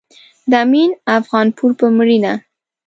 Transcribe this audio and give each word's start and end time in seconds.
د 0.51 0.53
امين 0.63 0.91
افغانپور 1.17 1.71
په 1.79 1.87
مړينه 1.97 2.33